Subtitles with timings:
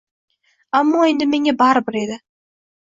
[0.79, 2.21] Ammo endi menga baribir edi